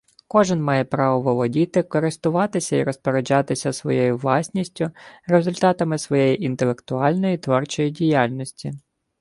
Кожен 0.27 0.63
має 0.63 0.85
право 0.85 1.21
володіти, 1.21 1.83
користуватися 1.83 2.75
і 2.75 2.83
розпоряджатися 2.83 3.73
своєю 3.73 4.17
власністю, 4.17 4.91
результатами 5.27 5.97
своєї 5.97 6.43
інтелектуальної, 6.43 7.37
творчої 7.37 7.91
діяльності 7.91 8.71